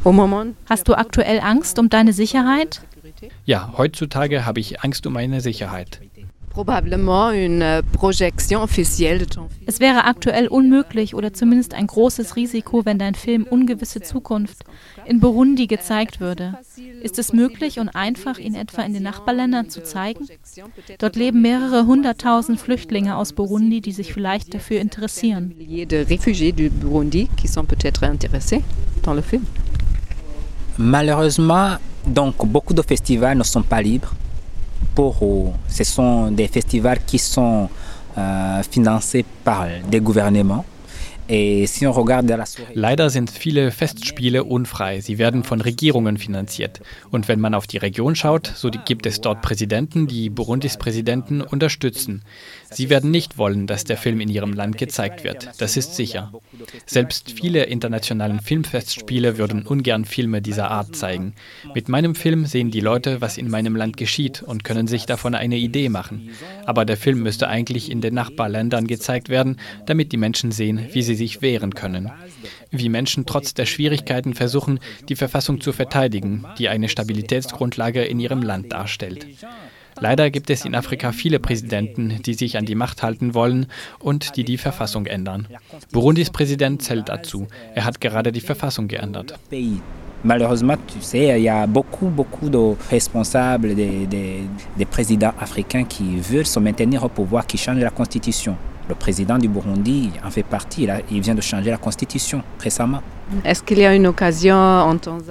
Au 0.04 0.10
moment 0.10 0.46
Hast 0.68 0.86
du 0.88 0.92
aktuell 0.92 1.40
Angst 1.40 1.78
um 1.78 1.88
deine 1.88 2.12
Sicherheit? 2.12 2.80
Ja, 3.46 3.72
heutzutage 3.78 4.44
habe 4.44 4.58
ich 4.60 4.80
Angst 4.82 5.06
um 5.06 5.12
meine 5.12 5.40
Sicherheit. 5.40 6.00
Es 9.66 9.80
wäre 9.80 10.04
aktuell 10.04 10.48
unmöglich 10.48 11.14
oder 11.14 11.32
zumindest 11.32 11.74
ein 11.74 11.86
großes 11.86 12.34
Risiko, 12.34 12.84
wenn 12.84 12.98
dein 12.98 13.14
Film 13.14 13.44
Ungewisse 13.44 14.00
Zukunft 14.00 14.64
in 15.04 15.20
Burundi 15.20 15.68
gezeigt 15.68 16.18
würde. 16.18 16.58
Ist 17.00 17.20
es 17.20 17.32
möglich 17.32 17.78
und 17.78 17.90
einfach, 17.90 18.38
ihn 18.38 18.56
etwa 18.56 18.82
in 18.82 18.92
den 18.92 19.04
Nachbarländern 19.04 19.70
zu 19.70 19.84
zeigen? 19.84 20.26
Dort 20.98 21.14
leben 21.14 21.42
mehrere 21.42 21.86
hunderttausend 21.86 22.58
Flüchtlinge 22.58 23.16
aus 23.16 23.34
Burundi, 23.34 23.80
die 23.80 23.92
sich 23.92 24.12
vielleicht 24.12 24.52
dafür 24.52 24.80
interessieren. 24.80 25.54
Milliers 25.56 25.86
de 25.86 26.04
réfugiés 26.04 26.52
du 26.52 26.70
Burundi 26.70 27.28
qui 27.36 27.46
sont 27.46 27.66
peut-être 27.66 28.02
intéressés 28.02 28.64
dans 29.04 29.14
le 29.14 29.22
film. 29.22 29.46
Malheureusement, 30.76 31.78
donc 32.04 32.34
beaucoup 32.46 32.74
de 32.74 32.82
festivals 32.82 33.38
ne 33.38 33.44
sont 33.44 33.62
pas 33.62 33.80
libres. 33.80 34.12
Ce 35.68 35.84
sont 35.84 36.30
des 36.32 36.48
festivals 36.48 36.98
qui 37.06 37.18
sont 37.18 37.68
euh, 38.16 38.62
financés 38.68 39.24
par 39.44 39.66
des 39.88 40.00
gouvernements. 40.00 40.64
Leider 42.72 43.10
sind 43.10 43.30
viele 43.30 43.70
Festspiele 43.70 44.44
unfrei. 44.44 45.00
Sie 45.00 45.18
werden 45.18 45.44
von 45.44 45.60
Regierungen 45.60 46.16
finanziert. 46.16 46.80
Und 47.10 47.28
wenn 47.28 47.38
man 47.38 47.54
auf 47.54 47.66
die 47.66 47.76
Region 47.76 48.16
schaut, 48.16 48.50
so 48.54 48.70
gibt 48.70 49.04
es 49.04 49.20
dort 49.20 49.42
Präsidenten, 49.42 50.06
die 50.06 50.30
Burundis 50.30 50.78
Präsidenten 50.78 51.42
unterstützen. 51.42 52.22
Sie 52.70 52.88
werden 52.88 53.10
nicht 53.10 53.36
wollen, 53.36 53.66
dass 53.66 53.84
der 53.84 53.98
Film 53.98 54.20
in 54.20 54.28
ihrem 54.28 54.52
Land 54.54 54.78
gezeigt 54.78 55.22
wird. 55.22 55.50
Das 55.58 55.76
ist 55.76 55.94
sicher. 55.96 56.32
Selbst 56.86 57.32
viele 57.32 57.64
internationalen 57.64 58.40
Filmfestspiele 58.40 59.36
würden 59.36 59.66
ungern 59.66 60.06
Filme 60.06 60.40
dieser 60.40 60.70
Art 60.70 60.96
zeigen. 60.96 61.34
Mit 61.74 61.88
meinem 61.88 62.14
Film 62.14 62.46
sehen 62.46 62.70
die 62.70 62.80
Leute, 62.80 63.20
was 63.20 63.36
in 63.36 63.50
meinem 63.50 63.76
Land 63.76 63.96
geschieht 63.98 64.42
und 64.42 64.64
können 64.64 64.86
sich 64.86 65.04
davon 65.04 65.34
eine 65.34 65.56
Idee 65.56 65.90
machen. 65.90 66.30
Aber 66.64 66.84
der 66.84 66.96
Film 66.96 67.22
müsste 67.22 67.48
eigentlich 67.48 67.90
in 67.90 68.00
den 68.00 68.14
Nachbarländern 68.14 68.86
gezeigt 68.86 69.28
werden, 69.28 69.58
damit 69.86 70.12
die 70.12 70.16
Menschen 70.16 70.52
sehen, 70.52 70.88
wie 70.92 71.02
sie 71.02 71.17
sich 71.22 71.42
wehren 71.42 71.74
können. 71.74 72.10
Wie 72.70 72.88
Menschen 72.88 73.26
trotz 73.26 73.52
der 73.52 73.66
Schwierigkeiten 73.66 74.32
versuchen, 74.34 74.78
die 75.08 75.16
Verfassung 75.16 75.60
zu 75.60 75.72
verteidigen, 75.72 76.44
die 76.58 76.68
eine 76.70 76.88
Stabilitätsgrundlage 76.88 78.02
in 78.04 78.18
ihrem 78.20 78.42
Land 78.42 78.72
darstellt. 78.72 79.26
Leider 80.00 80.30
gibt 80.30 80.48
es 80.50 80.64
in 80.64 80.76
Afrika 80.76 81.10
viele 81.12 81.40
Präsidenten, 81.40 82.22
die 82.24 82.34
sich 82.34 82.56
an 82.56 82.64
die 82.64 82.76
Macht 82.76 83.02
halten 83.02 83.34
wollen 83.34 83.66
und 83.98 84.36
die 84.36 84.44
die 84.44 84.56
Verfassung 84.56 85.06
ändern. 85.06 85.48
Burundis 85.92 86.30
Präsident 86.30 86.82
zählt 86.82 87.08
dazu. 87.08 87.48
Er 87.74 87.84
hat 87.84 88.00
gerade 88.00 88.30
die 88.30 88.40
Verfassung 88.40 88.86
geändert. 88.86 89.34
Malheureusement, 90.24 90.78
tu 90.88 91.00
sais, 91.00 91.36
il 91.38 91.44
y 91.44 91.48
a 91.48 91.64
beaucoup, 91.66 92.10
beaucoup 92.10 92.50
de 92.50 92.74
responsables, 92.90 93.74
des, 93.76 94.06
des- 94.06 94.42
des 94.76 94.84
présidents 94.84 95.32
africains 95.38 95.84
qui 95.84 96.18
veulent 96.20 96.44
se 96.46 96.58
maintenir 96.58 97.04
au 97.04 97.08
pouvoir, 97.08 97.46
qui 97.46 97.56
changent 97.56 97.82
la 97.84 97.90
constitution. 97.90 98.56
Le 98.88 98.94
président 98.94 99.36
du 99.38 99.48
Burundi 99.48 100.10
en 100.24 100.30
fait 100.30 100.42
partie, 100.44 100.84
il, 100.84 100.90
a- 100.90 101.00
il 101.10 101.20
vient 101.20 101.34
de 101.34 101.42
changer 101.42 101.70
la 101.70 101.76
constitution 101.76 102.42
récemment. 102.58 103.02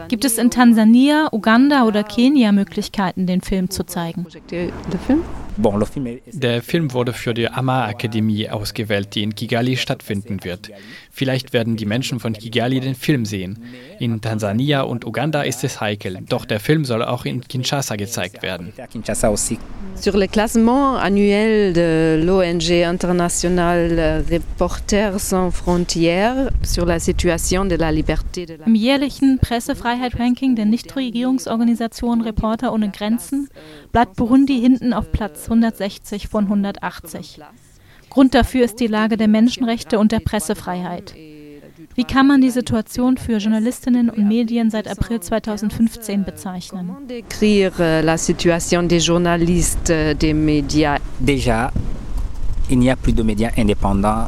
Gibt 0.08 0.26
es 0.26 0.38
in 0.38 0.52
Tansania, 0.52 1.30
Uganda 1.32 1.84
oder 1.86 2.04
Kenia 2.04 2.52
Möglichkeiten, 2.52 3.26
den 3.26 3.42
Film 3.42 3.72
zu 3.72 3.84
zeigen? 3.84 4.26
Der 6.34 6.62
Film 6.62 6.94
wurde 6.94 7.14
für 7.14 7.34
die 7.34 7.48
Ama-Akademie 7.50 8.48
ausgewählt, 8.52 9.16
die 9.16 9.24
in 9.24 9.34
Kigali 9.34 9.76
stattfinden 9.78 10.44
wird. 10.44 10.70
Vielleicht 11.12 11.52
werden 11.54 11.76
die 11.78 11.88
Menschen 11.88 12.20
von 12.20 12.34
Kigali 12.34 12.80
den 12.80 12.94
Film 12.94 13.26
sehen. 13.26 13.58
In 14.00 14.22
Tansania 14.22 14.82
und 14.84 15.04
Uganda 15.04 15.42
ist 15.42 15.64
es 15.64 15.82
heikel, 15.82 16.20
doch 16.30 16.46
der 16.46 16.60
Film 16.60 16.86
soll 16.86 17.02
auch 17.04 17.26
in 17.26 17.42
Kinshasa 17.42 17.96
gezeigt 17.96 18.44
werden. 18.44 18.72
à 18.78 18.86
Kinshasa 18.86 19.30
aussi. 19.30 19.58
Sur 19.96 20.16
le 20.16 20.28
classement 20.28 20.98
annuel 20.98 21.74
de 21.74 22.22
l'ONG 22.24 22.70
internationale 22.88 23.28
Reporters 23.56 25.20
sans 25.20 25.52
frontières 25.52 26.50
sur 26.64 26.86
la 26.86 27.00
situation 27.00 27.66
de 27.66 27.76
la 27.76 27.92
liberté 27.92 28.46
de 28.46 28.56
la 28.56 28.66
Im 28.66 28.76
jährlichen 28.76 29.40
Pressefreiheit-Ranking 29.40 30.56
der 30.56 30.66
Nichtregierungsorganisation 30.66 32.22
Reporter 32.22 32.74
ohne 32.74 32.90
Grenzen 32.90 33.48
bleibt 33.92 34.16
Burundi 34.16 34.60
hinten 34.60 34.94
auf 34.94 35.12
Platz 35.12 35.46
160 35.46 36.28
von 36.28 36.46
180. 36.46 37.40
Grund 38.10 38.34
dafür 38.34 38.66
ist 38.66 38.80
die 38.80 38.88
Lage 38.88 39.18
der 39.18 39.28
Menschenrechte 39.28 40.00
und 40.00 40.12
der 40.12 40.20
Pressefreiheit. 40.20 41.14
Wie 41.96 42.04
kann 42.04 42.28
man 42.28 42.42
die 42.42 42.52
Situation 42.52 43.18
für 43.18 43.38
Journalistinnen 43.38 44.10
und 44.10 44.28
Medien 44.28 44.70
seit 44.70 44.88
April 44.88 45.20
2015 45.20 46.24
bezeichnen? 46.24 46.88
Comment 46.88 47.10
décrire 47.10 47.74
euh, 47.80 48.02
la 48.02 48.18
situation 48.18 48.84
des 48.84 49.00
journalistes, 49.00 49.90
euh, 49.90 50.14
des 50.14 50.34
médias 50.34 51.00
Déjà, 51.20 51.72
il 52.70 52.80
n'y 52.80 52.90
a 52.90 52.96
plus 52.96 53.14
de 53.14 53.24
médias 53.24 53.52
indépendants 53.58 54.28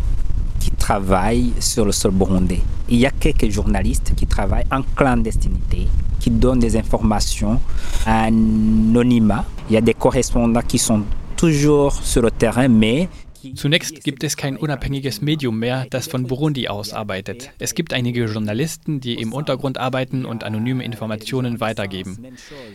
qui 0.59 0.71
travaillent 0.71 1.53
sur 1.59 1.85
le 1.85 1.91
sol 1.91 2.11
burundais. 2.11 2.61
Il 2.89 2.97
y 2.99 3.05
a 3.05 3.11
quelques 3.11 3.49
journalistes 3.49 4.13
qui 4.15 4.27
travaillent 4.27 4.65
en 4.71 4.81
clandestinité, 4.95 5.87
qui 6.19 6.29
donnent 6.29 6.59
des 6.59 6.75
informations 6.77 7.59
anonymat. 8.05 9.45
Il 9.69 9.73
y 9.73 9.77
a 9.77 9.81
des 9.81 9.93
correspondants 9.93 10.61
qui 10.61 10.77
sont 10.77 11.03
toujours 11.35 11.93
sur 11.93 12.21
le 12.21 12.31
terrain, 12.31 12.67
mais 12.67 13.09
Zunächst 13.55 14.03
gibt 14.03 14.25
es 14.25 14.35
kein 14.35 14.57
unabhängiges 14.57 15.21
Medium 15.21 15.57
mehr, 15.57 15.85
das 15.89 16.07
von 16.07 16.27
Burundi 16.27 16.67
aus 16.67 16.91
arbeitet. 16.91 17.51
Es 17.57 17.73
gibt 17.73 17.93
einige 17.93 18.25
Journalisten, 18.25 18.99
die 18.99 19.13
im 19.13 19.31
Untergrund 19.31 19.77
arbeiten 19.77 20.25
und 20.25 20.43
anonyme 20.43 20.83
Informationen 20.83 21.61
weitergeben. 21.61 22.17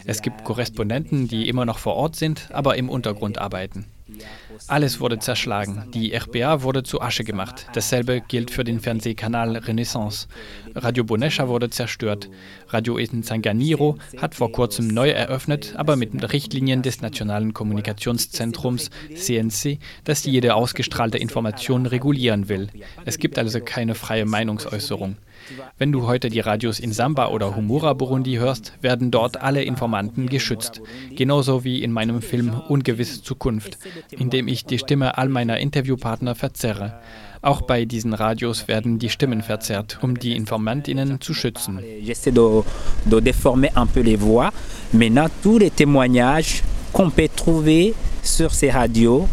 Es 0.07 0.23
gibt 0.23 0.43
Korrespondenten, 0.45 1.29
die 1.29 1.49
immer 1.51 1.67
noch 1.67 1.79
vor 1.79 1.97
Ort 1.97 2.17
sind, 2.17 2.49
aber 2.51 2.79
im 2.79 2.89
Untergrund 2.89 3.37
arbeiten. 3.37 3.85
Alles 4.69 5.01
wurde 5.01 5.19
zerschlagen. 5.19 5.91
Die 5.93 6.15
RBA 6.15 6.63
wurde 6.63 6.83
zu 6.83 7.01
Asche 7.01 7.25
gemacht. 7.25 7.67
Dasselbe 7.75 8.21
gilt 8.21 8.51
für 8.51 8.65
den 8.65 8.81
Fernsehkanal 8.81 9.57
Renaissance. 9.57 10.29
Radio 10.75 11.05
Bonesha 11.05 11.49
wurde 11.49 11.71
zerstört. 11.71 12.29
Radio 12.69 12.99
Etensanganiro 12.99 13.99
hat 14.21 14.35
vor 14.35 14.53
kurzem 14.53 14.89
neu 14.89 15.11
eröffnet, 15.11 15.75
aber 15.77 15.97
mit 15.97 16.33
Richtlinien 16.33 16.83
des 16.83 17.01
Nationalen 17.01 17.55
Kommunikationszentrums 17.55 18.91
CNC, 19.15 19.79
das 20.05 20.25
jede 20.25 20.55
ausgestrahlte 20.55 21.19
Information 21.19 21.87
regulieren 21.87 22.49
will. 22.49 22.69
Es 23.05 23.19
gibt 23.19 23.39
also 23.39 23.61
keine 23.61 23.95
freie 23.95 24.25
Meinungsäußerung. 24.25 25.17
Wenn 25.79 25.93
du 25.93 26.07
heute 26.07 26.29
die 26.29 26.41
Radios 26.41 26.81
in 26.81 26.93
Samba 26.93 27.29
oder 27.29 27.55
Humura 27.57 27.93
Burundi 27.93 28.35
hörst, 28.37 28.73
werden 28.81 29.11
dort 29.11 29.41
alle 29.43 29.63
Informanten 29.63 30.29
geschützt. 30.29 30.81
Genauso 31.15 31.65
wie 31.65 31.83
in 31.83 31.93
meinem 31.93 32.23
Film 32.23 32.53
Ungewisse 32.69 33.23
Zukunft, 33.23 33.79
in 34.11 34.31
dem 34.31 34.49
ich 34.49 34.65
die 34.65 34.79
Stimme 34.79 35.19
all 35.19 35.29
meiner 35.29 35.59
Interviewpartner 35.59 36.35
verzerre. 36.35 37.01
Auch 37.43 37.61
bei 37.63 37.85
diesen 37.85 38.15
Radios 38.15 38.69
werden 38.69 38.99
die 38.99 39.11
Stimmen 39.11 39.43
verzerrt, 39.43 39.99
um 40.01 40.19
die 40.19 40.35
Informantinnen 40.35 41.21
zu 41.21 41.35
schützen. 41.35 41.79
J'essaie 42.03 42.33
de, 42.33 42.63
de 43.05 43.21
déformer 43.21 43.69
un 43.77 43.87
peu 43.87 44.01
les 44.01 44.17
voix. 44.19 44.51
Maintenant, 44.93 45.29
tous 45.43 45.59
les 45.59 45.71
témoignages 45.71 46.63
qu'on 46.93 47.11
peut 47.11 47.29
trouver 47.37 47.93
sur 48.23 48.51
radios, 48.73 49.29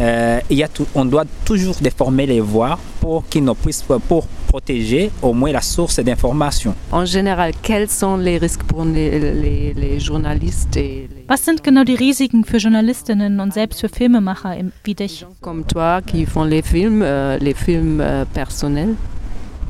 euh, 0.00 0.40
y 0.48 0.62
a 0.62 0.68
tout- 0.68 0.86
on 0.94 1.04
doit 1.04 1.26
toujours 1.44 1.76
déformer 1.82 2.24
les 2.26 2.40
voix 2.40 2.78
pour 3.02 3.28
qu'ils 3.28 3.44
ne 3.44 3.52
puissent 3.52 3.84
pour 4.08 4.26
protéger 4.56 5.10
au 5.22 5.32
moins 5.32 5.52
la 5.52 5.62
source 5.62 5.98
d'information. 6.06 6.74
En 6.90 7.06
général, 7.06 7.50
quels 7.62 7.88
sont 7.88 8.16
les 8.26 8.36
risques 8.44 8.64
pour 8.70 8.84
les, 8.84 9.10
les- 9.44 9.72
les 9.84 9.98
journalistes 10.08 10.76
et 10.76 11.08
les 11.14 11.24
Was 11.30 11.40
sind 11.46 11.58
genau 11.68 11.84
die 11.84 11.94
Risiken 11.96 12.44
für 12.44 12.58
Journalistinnen 12.58 13.40
und 13.40 13.50
selbst 13.54 13.80
für 13.80 13.88
Filmemacher 13.98 14.52
wie 14.84 14.94
dich? 14.94 15.24
comme 15.40 15.62
toi 15.64 16.00
qui 16.10 16.26
font 16.26 16.44
les 16.54 16.62
films, 16.72 17.00
euh, 17.02 17.38
les 17.40 17.54
films 17.54 18.00
euh, 18.02 18.24
personnels? 18.34 18.94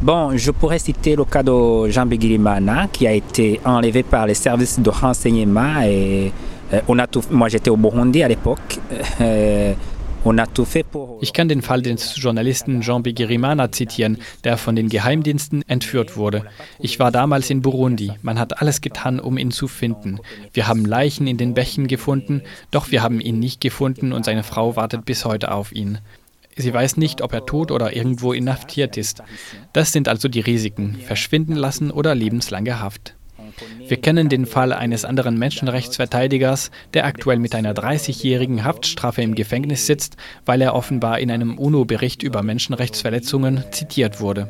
Bon, 0.02 0.36
je 0.36 0.50
pourrais 0.50 0.80
citer 0.80 1.14
le 1.14 1.24
cas 1.24 1.44
de 1.44 1.88
Jean 1.94 2.06
Begirimana 2.06 2.88
qui 2.92 3.06
a 3.06 3.12
été 3.12 3.60
enlevé 3.64 4.02
par 4.02 4.26
les 4.26 4.34
services 4.34 4.80
de 4.80 4.90
renseignement 4.90 5.80
et 5.86 6.32
euh, 6.72 6.80
on 6.88 6.98
a 6.98 7.06
tout, 7.06 7.22
moi 7.30 7.48
j'étais 7.48 7.70
au 7.70 7.76
Burundi 7.76 8.20
à 8.24 8.28
l'époque. 8.28 8.80
Ich 11.20 11.32
kann 11.32 11.48
den 11.48 11.62
Fall 11.62 11.82
des 11.82 12.14
Journalisten 12.16 12.80
Jean 12.80 13.02
Bigirimana 13.02 13.72
zitieren, 13.72 14.18
der 14.44 14.56
von 14.56 14.76
den 14.76 14.88
Geheimdiensten 14.88 15.68
entführt 15.68 16.16
wurde. 16.16 16.44
Ich 16.78 17.00
war 17.00 17.10
damals 17.10 17.50
in 17.50 17.60
Burundi. 17.60 18.12
Man 18.22 18.38
hat 18.38 18.60
alles 18.60 18.80
getan, 18.80 19.18
um 19.18 19.36
ihn 19.36 19.50
zu 19.50 19.66
finden. 19.66 20.20
Wir 20.52 20.68
haben 20.68 20.84
Leichen 20.84 21.26
in 21.26 21.38
den 21.38 21.54
Bächen 21.54 21.88
gefunden, 21.88 22.42
doch 22.70 22.92
wir 22.92 23.02
haben 23.02 23.20
ihn 23.20 23.40
nicht 23.40 23.60
gefunden 23.60 24.12
und 24.12 24.24
seine 24.24 24.44
Frau 24.44 24.76
wartet 24.76 25.04
bis 25.04 25.24
heute 25.24 25.50
auf 25.50 25.72
ihn. 25.72 25.98
Sie 26.56 26.72
weiß 26.72 26.98
nicht, 26.98 27.20
ob 27.22 27.32
er 27.32 27.46
tot 27.46 27.72
oder 27.72 27.96
irgendwo 27.96 28.32
inhaftiert 28.32 28.96
ist. 28.96 29.22
Das 29.72 29.92
sind 29.92 30.06
also 30.06 30.28
die 30.28 30.40
Risiken, 30.40 31.00
verschwinden 31.04 31.56
lassen 31.56 31.90
oder 31.90 32.14
lebenslange 32.14 32.78
Haft. 32.78 33.16
Wir 33.88 33.96
kennen 33.96 34.28
den 34.28 34.46
Fall 34.46 34.72
eines 34.72 35.04
anderen 35.04 35.38
Menschenrechtsverteidigers, 35.38 36.70
der 36.94 37.06
aktuell 37.06 37.38
mit 37.38 37.54
einer 37.54 37.74
30-jährigen 37.74 38.64
Haftstrafe 38.64 39.22
im 39.22 39.34
Gefängnis 39.34 39.86
sitzt, 39.86 40.16
weil 40.46 40.60
er 40.62 40.74
offenbar 40.74 41.18
in 41.18 41.30
einem 41.30 41.58
UNO-Bericht 41.58 42.22
über 42.22 42.42
Menschenrechtsverletzungen 42.42 43.64
zitiert 43.70 44.20
wurde. 44.20 44.48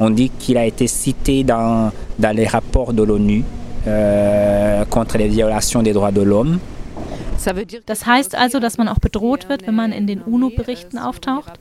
On 0.00 0.10
dit 0.10 0.30
qu'il 0.38 0.56
a 0.56 0.64
été 0.64 0.86
cité 0.86 1.42
dans, 1.42 1.90
dans 2.18 2.36
les 2.36 2.46
rapports 2.46 2.92
de 2.92 3.02
l'ONU 3.02 3.42
euh, 3.86 4.84
contre 4.84 5.18
les 5.18 5.28
violations 5.28 5.82
des 5.82 5.92
droits 5.92 6.12
de 6.12 6.22
l'homme. 6.22 6.60
Das 7.86 8.06
heißt 8.06 8.34
also, 8.34 8.60
dass 8.60 8.78
man 8.78 8.88
auch 8.88 8.98
bedroht 8.98 9.48
wird, 9.48 9.66
wenn 9.66 9.74
man 9.74 9.92
in 9.92 10.06
den 10.06 10.22
UNO-Berichten 10.22 10.98
auftaucht? 10.98 11.52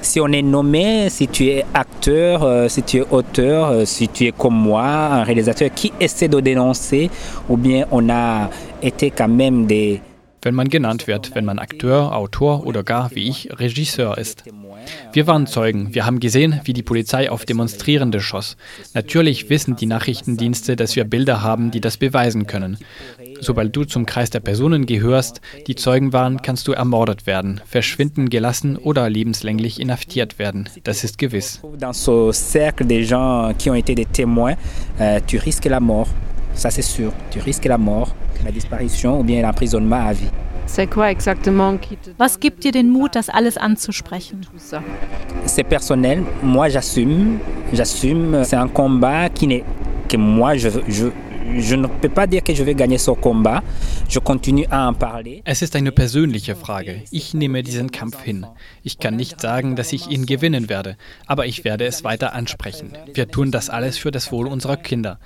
Si 0.00 0.20
on 0.20 0.32
est 0.32 0.42
nommé, 0.42 1.10
si 1.10 1.26
tu 1.26 1.44
es 1.44 1.64
acteur, 1.74 2.42
euh, 2.42 2.68
si 2.68 2.82
tu 2.82 2.98
es 2.98 3.06
auteur, 3.10 3.70
euh, 3.70 3.84
si 3.84 4.08
tu 4.08 4.26
es 4.26 4.32
comme 4.32 4.54
moi, 4.54 4.82
un 4.82 5.24
réalisateur 5.24 5.68
qui 5.74 5.92
essaie 6.00 6.28
de 6.28 6.40
dénoncer, 6.40 7.10
ou 7.50 7.58
bien 7.58 7.86
on 7.90 8.08
a 8.08 8.48
été 8.82 9.10
quand 9.10 9.28
même 9.28 9.66
des 9.66 10.00
wenn 10.44 10.54
man 10.54 10.68
genannt 10.68 11.06
wird, 11.06 11.34
wenn 11.34 11.44
man 11.44 11.58
Akteur, 11.58 12.14
Autor 12.14 12.66
oder 12.66 12.82
gar, 12.82 13.10
wie 13.14 13.28
ich, 13.28 13.48
Regisseur 13.58 14.18
ist. 14.18 14.44
Wir 15.12 15.26
waren 15.26 15.46
Zeugen. 15.46 15.94
Wir 15.94 16.04
haben 16.04 16.20
gesehen, 16.20 16.60
wie 16.64 16.72
die 16.72 16.82
Polizei 16.82 17.30
auf 17.30 17.44
Demonstrierende 17.44 18.20
schoss. 18.20 18.56
Natürlich 18.92 19.48
wissen 19.48 19.76
die 19.76 19.86
Nachrichtendienste, 19.86 20.76
dass 20.76 20.96
wir 20.96 21.04
Bilder 21.04 21.42
haben, 21.42 21.70
die 21.70 21.80
das 21.80 21.96
beweisen 21.96 22.46
können. 22.46 22.78
Sobald 23.40 23.74
du 23.74 23.84
zum 23.84 24.06
Kreis 24.06 24.30
der 24.30 24.40
Personen 24.40 24.86
gehörst, 24.86 25.40
die 25.66 25.74
Zeugen 25.74 26.12
waren, 26.12 26.42
kannst 26.42 26.68
du 26.68 26.72
ermordet 26.72 27.26
werden, 27.26 27.60
verschwinden 27.66 28.30
gelassen 28.30 28.76
oder 28.76 29.08
lebenslänglich 29.08 29.80
inhaftiert 29.80 30.38
werden. 30.38 30.68
Das 30.84 31.04
ist 31.04 31.18
gewiss. 31.18 31.60
Dans 31.78 32.04
ce 32.04 32.32
cercle 32.32 32.86
des 32.86 33.08
gens 33.08 33.54
qui 33.58 33.70
ont 33.70 33.74
été 33.74 33.94
des 33.94 34.06
témoins, 34.06 34.56
euh, 35.00 35.20
tu 35.26 35.38
risques 35.38 35.68
la 35.68 35.80
mort. 35.80 36.08
Ça 36.54 36.70
c'est 36.70 36.82
sûr. 36.82 37.12
Tu 37.30 37.40
risques 37.40 37.64
la 37.64 37.78
mort, 37.78 38.14
la 38.44 38.50
disparition 38.50 39.20
ou 39.20 39.22
bien 39.22 39.42
l'emprisonnement 39.42 40.06
à 40.06 40.12
vie. 40.12 40.30
Was 42.18 42.40
gibt 42.40 42.62
dir 42.62 42.72
den 42.72 42.90
Mut, 42.90 43.14
das 43.14 43.28
alles 43.28 43.58
anzusprechen? 43.58 44.40
C'est 45.44 45.62
personnel. 45.62 46.22
Moi, 46.42 46.70
j'assume. 46.70 47.38
J'assume. 47.72 48.44
C'est 48.44 48.56
un 48.56 48.68
combat 48.68 49.28
qui 49.28 49.46
n'est 49.46 49.64
que 50.08 50.16
moi, 50.16 50.56
je, 50.56 50.70
je, 50.88 51.06
Es 55.44 55.60
ist 55.62 55.76
eine 55.76 55.92
persönliche 55.92 56.56
Frage. 56.56 57.02
Ich 57.10 57.34
nehme 57.34 57.62
diesen 57.62 57.90
Kampf 57.90 58.22
hin. 58.22 58.46
Ich 58.82 58.98
kann 58.98 59.16
nicht 59.16 59.42
sagen, 59.42 59.76
dass 59.76 59.92
ich 59.92 60.08
ihn 60.08 60.24
gewinnen 60.24 60.70
werde, 60.70 60.96
aber 61.26 61.46
ich 61.46 61.62
werde 61.64 61.84
es 61.84 62.02
weiter 62.02 62.32
ansprechen. 62.32 62.96
Wir 63.12 63.28
tun 63.28 63.50
das 63.50 63.68
alles 63.68 63.98
für 63.98 64.10
das 64.10 64.32
Wohl 64.32 64.46
unserer 64.46 64.78
Kinder. 64.78 65.18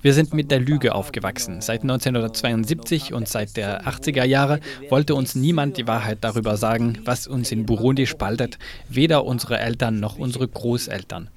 Wir 0.00 0.14
sind 0.14 0.32
mit 0.32 0.50
der 0.50 0.60
Lüge 0.60 0.94
aufgewachsen. 0.94 1.60
Seit 1.60 1.82
1972 1.82 3.12
und 3.12 3.28
seit 3.28 3.56
der 3.58 3.86
80er 3.86 4.24
Jahre 4.24 4.60
wollte 4.88 5.14
uns 5.14 5.34
niemand 5.34 5.76
die 5.76 5.86
Wahrheit 5.86 6.18
darüber 6.22 6.56
sagen, 6.56 6.98
was 7.04 7.26
uns 7.26 7.52
in 7.52 7.66
Burundi 7.66 8.06
spaltet, 8.06 8.58
weder 8.88 9.24
unsere 9.24 9.58
Eltern 9.58 10.00
noch 10.00 10.16
unsere 10.16 10.48
Großeltern. 10.48 11.28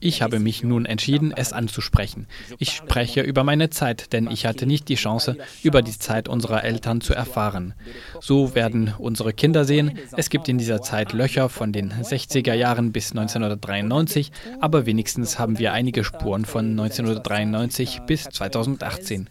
Ich 0.00 0.22
habe 0.22 0.38
mich 0.38 0.62
nun 0.62 0.86
entschieden, 0.86 1.32
es 1.34 1.52
anzusprechen. 1.52 2.26
Ich 2.58 2.72
spreche 2.72 3.20
über 3.20 3.44
meine 3.44 3.70
Zeit, 3.70 4.12
denn 4.12 4.30
ich 4.30 4.46
hatte 4.46 4.66
nicht 4.66 4.88
die 4.88 4.94
Chance, 4.94 5.36
über 5.62 5.82
die 5.82 5.98
Zeit 5.98 6.28
unserer 6.28 6.64
Eltern 6.64 7.00
zu 7.00 7.14
erfahren. 7.14 7.74
So 8.20 8.54
werden 8.54 8.94
unsere 8.98 9.32
Kinder 9.32 9.64
sehen, 9.64 9.98
es 10.16 10.30
gibt 10.30 10.48
in 10.48 10.58
dieser 10.58 10.82
Zeit 10.82 11.12
Löcher 11.12 11.48
von 11.48 11.72
den 11.72 11.92
60er 11.92 12.54
Jahren 12.54 12.92
bis 12.92 13.10
1993, 13.12 14.32
aber 14.60 14.86
wenigstens 14.86 15.38
haben 15.38 15.58
wir 15.58 15.72
einige 15.72 16.04
Spuren 16.04 16.44
von 16.44 16.70
1993 16.70 18.00
bis 18.06 18.24
2018. 18.24 19.28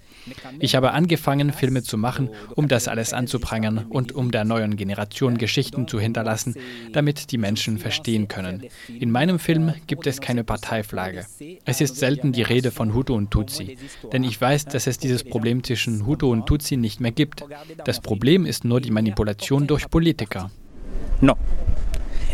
Ich 0.59 0.75
habe 0.75 0.91
angefangen, 0.91 1.51
Filme 1.51 1.83
zu 1.83 1.97
machen, 1.97 2.29
um 2.55 2.67
das 2.67 2.87
alles 2.87 3.13
anzuprangern 3.13 3.85
und 3.89 4.11
um 4.13 4.31
der 4.31 4.45
neuen 4.45 4.75
Generation 4.75 5.38
Geschichten 5.38 5.88
zu 5.88 5.99
hinterlassen, 5.99 6.55
damit 6.93 7.31
die 7.31 7.38
Menschen 7.38 7.77
verstehen 7.77 8.27
können. 8.27 8.63
In 8.88 9.12
meinem 9.12 9.39
Film 9.39 9.73
gibt 9.88 10.07
es 10.07 10.21
keine 10.21 10.43
Parteiflagge. 10.43 11.25
Es 11.65 11.81
ist 11.81 11.97
selten 11.97 12.31
die 12.31 12.43
Rede 12.43 12.71
von 12.71 12.93
Hutu 12.93 13.13
und 13.13 13.31
Tutsi, 13.31 13.77
denn 14.12 14.23
ich 14.23 14.39
weiß, 14.39 14.65
dass 14.65 14.88
es 14.88 14.97
dieses 14.97 15.23
Problem 15.23 15.63
zwischen 15.63 16.05
Hutu 16.05 16.31
und 16.31 16.45
Tutsi 16.45 16.77
nicht 16.77 16.99
mehr 16.99 17.12
gibt. 17.12 17.43
Das 17.86 17.99
Problem 17.99 18.45
ist 18.45 18.65
nur 18.65 18.81
die 18.81 18.91
Manipulation 18.91 19.67
durch 19.67 19.89
Politiker. 19.89 20.51
Non. 21.21 21.36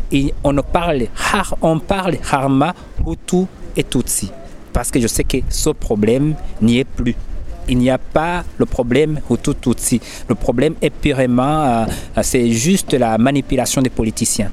Et 0.10 0.34
on 0.44 0.56
ne 0.56 0.64
parle, 0.64 1.10
on 1.62 1.80
parle 1.82 2.18
Hutu 3.06 3.46
et 3.76 3.90
Tutsi, 3.90 4.32
parce 4.72 4.90
que 4.90 5.00
je 5.02 5.08
sais 5.08 5.26
que 5.26 5.40
ce 5.50 5.70
problème 5.72 6.36
n'y 6.62 6.80
est 6.80 6.86
plus 6.86 7.16
il 7.68 7.78
n'y 7.78 7.90
a 7.90 7.98
pas 7.98 8.44
le 8.58 8.66
problème 8.66 9.20
Hutu-Tutsi. 9.30 10.02
Le 10.28 10.36
problème 10.36 10.76
est 10.82 10.90
purement, 10.90 11.64
euh, 11.64 12.22
c'est 12.22 12.52
juste 12.52 12.94
la 12.94 13.18
manipulation 13.18 13.82
des 13.82 13.90
politiciens. 13.90 14.52